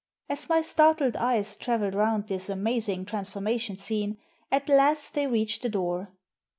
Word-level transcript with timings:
As 0.27 0.49
my 0.49 0.63
startled 0.63 1.15
eyes 1.15 1.55
travelled 1.55 1.93
round 1.93 2.25
this 2.25 2.49
amazing 2.49 3.05
transformation 3.05 3.77
scene, 3.77 4.17
at 4.51 4.67
last 4.67 5.13
they 5.13 5.27
reached 5.27 5.61
the 5.61 5.69
door. 5.69 6.09